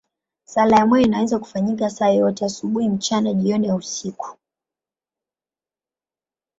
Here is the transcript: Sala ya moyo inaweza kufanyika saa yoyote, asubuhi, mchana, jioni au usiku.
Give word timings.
Sala 0.45 0.77
ya 0.77 0.85
moyo 0.85 1.05
inaweza 1.05 1.39
kufanyika 1.39 1.89
saa 1.89 2.07
yoyote, 2.07 2.45
asubuhi, 2.45 2.89
mchana, 2.89 3.33
jioni 3.33 3.69
au 3.69 3.77
usiku. 3.77 4.37